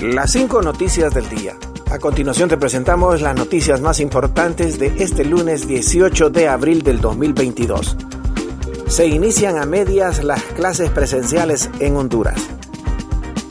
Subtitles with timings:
[0.00, 1.58] Las cinco noticias del día.
[1.90, 7.02] A continuación te presentamos las noticias más importantes de este lunes 18 de abril del
[7.02, 7.98] 2022.
[8.88, 12.40] Se inician a medias las clases presenciales en Honduras.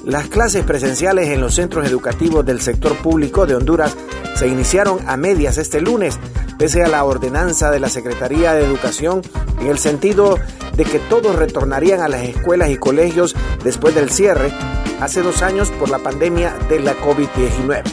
[0.03, 3.95] Las clases presenciales en los centros educativos del sector público de Honduras
[4.35, 6.17] se iniciaron a medias este lunes,
[6.59, 9.21] pese a la ordenanza de la Secretaría de Educación
[9.61, 10.37] en el sentido
[10.75, 13.33] de que todos retornarían a las escuelas y colegios
[13.63, 14.51] después del cierre
[14.99, 17.83] hace dos años por la pandemia de la COVID-19.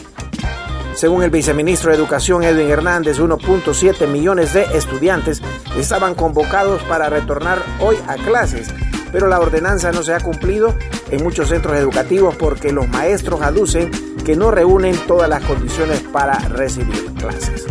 [0.95, 5.41] Según el viceministro de Educación Edwin Hernández, 1.7 millones de estudiantes
[5.77, 8.67] estaban convocados para retornar hoy a clases,
[9.13, 10.75] pero la ordenanza no se ha cumplido
[11.09, 13.91] en muchos centros educativos porque los maestros aducen
[14.25, 17.65] que no reúnen todas las condiciones para recibir clases.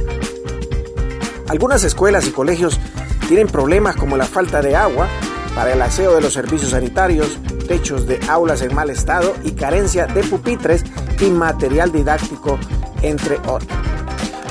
[1.49, 2.81] Algunas escuelas y colegios
[3.29, 5.09] tienen problemas como la falta de agua
[5.55, 10.07] para el aseo de los servicios sanitarios, techos de aulas en mal estado y carencia
[10.07, 10.85] de pupitres
[11.21, 12.59] y material didáctico,
[13.03, 13.79] entre otros.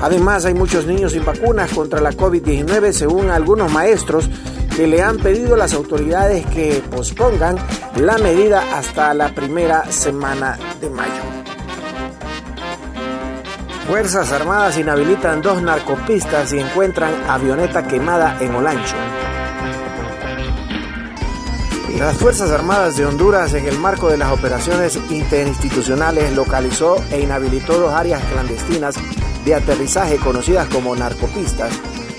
[0.01, 4.29] Además, hay muchos niños sin vacunas contra la COVID-19, según algunos maestros
[4.75, 7.57] que le han pedido a las autoridades que pospongan
[7.95, 11.44] la medida hasta la primera semana de mayo.
[13.87, 18.95] Fuerzas Armadas inhabilitan dos narcopistas y encuentran avioneta quemada en Olancho.
[21.99, 27.77] Las Fuerzas Armadas de Honduras, en el marco de las operaciones interinstitucionales, localizó e inhabilitó
[27.77, 28.95] dos áreas clandestinas
[29.45, 31.71] de aterrizaje conocidas como narcopistas,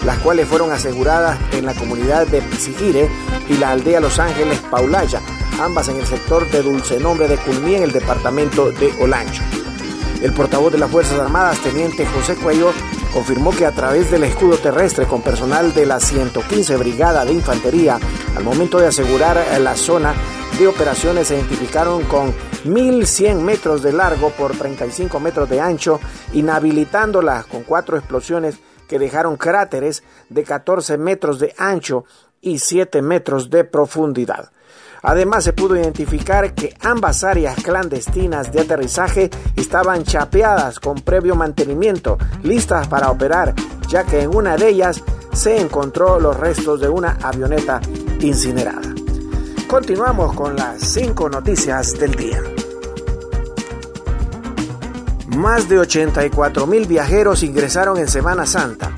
[0.04, 3.10] las cuales fueron aseguradas en la comunidad de Pisigire
[3.48, 5.20] y la aldea Los Ángeles Paulaya,
[5.60, 9.42] ambas en el sector de Dulce Nombre de Culmí en el departamento de Olancho.
[10.22, 12.72] El portavoz de las Fuerzas Armadas, teniente José Cuello,
[13.12, 17.98] confirmó que a través del escudo terrestre con personal de la 115 Brigada de Infantería,
[18.36, 20.14] al momento de asegurar la zona
[20.58, 22.32] de operaciones se identificaron con
[22.64, 26.00] 1.100 metros de largo por 35 metros de ancho,
[26.32, 28.58] inhabilitándolas con cuatro explosiones
[28.88, 32.04] que dejaron cráteres de 14 metros de ancho
[32.40, 34.50] y 7 metros de profundidad.
[35.02, 42.18] Además, se pudo identificar que ambas áreas clandestinas de aterrizaje estaban chapeadas con previo mantenimiento,
[42.42, 43.54] listas para operar,
[43.88, 45.02] ya que en una de ellas
[45.32, 47.80] se encontró los restos de una avioneta
[48.20, 48.80] incinerada.
[49.68, 52.42] Continuamos con las cinco noticias del día.
[55.36, 58.92] Más de 84 mil viajeros ingresaron en Semana Santa.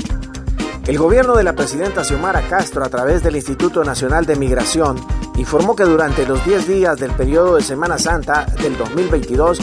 [0.89, 4.97] El gobierno de la presidenta Xiomara Castro, a través del Instituto Nacional de Migración,
[5.37, 9.59] informó que durante los 10 días del periodo de Semana Santa del 2022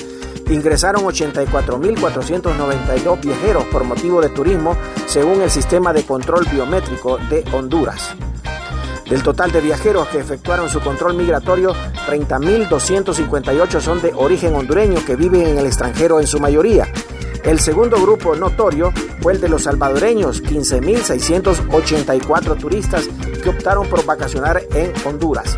[0.52, 4.78] ingresaron 84.492 viajeros por motivo de turismo,
[5.08, 8.16] según el sistema de control biométrico de Honduras.
[9.10, 11.74] Del total de viajeros que efectuaron su control migratorio,
[12.08, 16.88] 30.258 son de origen hondureño que viven en el extranjero en su mayoría.
[17.46, 18.92] El segundo grupo notorio
[19.22, 23.08] fue el de los salvadoreños, 15.684 turistas
[23.44, 25.56] que optaron por vacacionar en Honduras.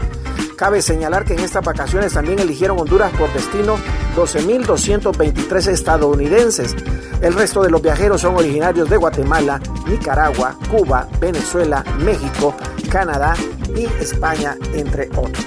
[0.57, 3.77] Cabe señalar que en estas vacaciones también eligieron Honduras por destino
[4.17, 6.75] 12.223 estadounidenses.
[7.21, 12.53] El resto de los viajeros son originarios de Guatemala, Nicaragua, Cuba, Venezuela, México,
[12.91, 13.33] Canadá
[13.73, 15.45] y España, entre otros.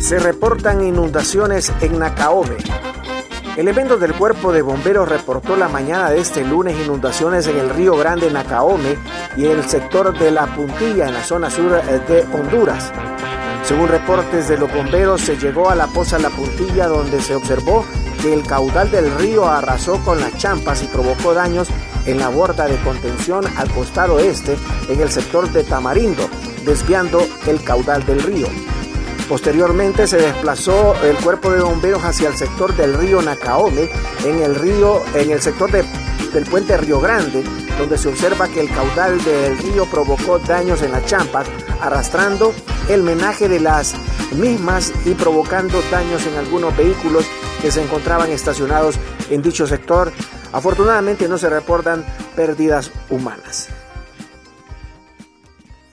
[0.00, 2.56] Se reportan inundaciones en Nacaome.
[3.58, 7.96] Elementos del cuerpo de bomberos reportó la mañana de este lunes inundaciones en el río
[7.96, 8.96] Grande Nacaome
[9.36, 12.92] y en el sector de La Puntilla en la zona sur eh, de Honduras.
[13.64, 17.84] Según reportes de los bomberos, se llegó a la poza La Puntilla donde se observó
[18.22, 21.66] que el caudal del río arrasó con las champas y provocó daños
[22.06, 24.56] en la borda de contención al costado este
[24.88, 26.30] en el sector de Tamarindo,
[26.64, 28.46] desviando el caudal del río.
[29.28, 33.90] Posteriormente se desplazó el cuerpo de bomberos hacia el sector del río Nacaome,
[34.24, 37.44] en el río, en el sector del puente Río Grande,
[37.78, 41.46] donde se observa que el caudal del río provocó daños en las champas,
[41.80, 42.54] arrastrando
[42.88, 43.94] el menaje de las
[44.32, 47.26] mismas y provocando daños en algunos vehículos
[47.60, 48.98] que se encontraban estacionados
[49.28, 50.10] en dicho sector.
[50.52, 52.02] Afortunadamente no se reportan
[52.34, 53.68] pérdidas humanas.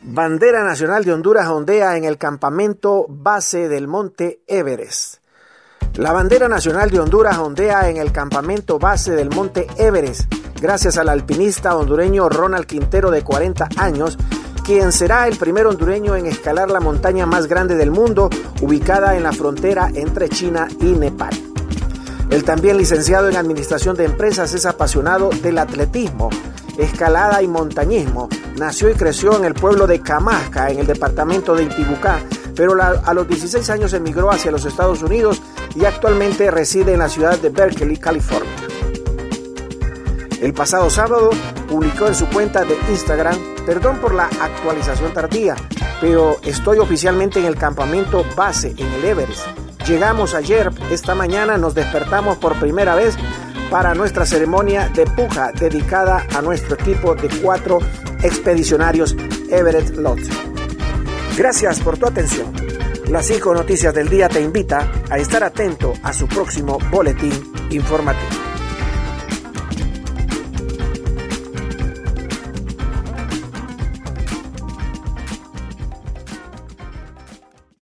[0.08, 5.16] Bandera Nacional de Honduras ondea en el campamento base del Monte Everest.
[5.96, 10.32] La bandera nacional de Honduras ondea en el campamento base del Monte Everest,
[10.62, 14.20] gracias al alpinista hondureño Ronald Quintero de 40 años,
[14.64, 18.30] quien será el primer hondureño en escalar la montaña más grande del mundo,
[18.62, 21.34] ubicada en la frontera entre China y Nepal.
[22.30, 26.30] El también licenciado en Administración de Empresas es apasionado del atletismo,
[26.78, 28.30] escalada y montañismo.
[28.58, 32.20] Nació y creció en el pueblo de Camasca, en el departamento de Intibucá,
[32.56, 35.42] pero a los 16 años emigró hacia los Estados Unidos
[35.76, 38.52] y actualmente reside en la ciudad de Berkeley, California.
[40.42, 41.32] El pasado sábado
[41.70, 45.56] publicó en su cuenta de Instagram, perdón por la actualización tardía,
[46.00, 49.48] pero estoy oficialmente en el campamento base en el Everest.
[49.88, 53.16] Llegamos ayer, esta mañana nos despertamos por primera vez
[53.76, 57.80] para nuestra ceremonia de puja dedicada a nuestro equipo de cuatro
[58.24, 59.18] expedicionarios
[59.50, 60.22] Everett Lot.
[61.36, 62.54] Gracias por tu atención.
[63.10, 67.34] Las cinco noticias del día te invita a estar atento a su próximo boletín
[67.70, 68.45] informativo.